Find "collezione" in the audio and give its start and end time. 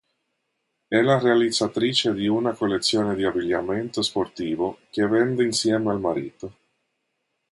2.55-3.13